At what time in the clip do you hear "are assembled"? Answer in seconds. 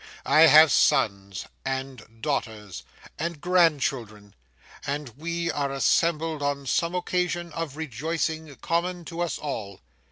5.51-6.41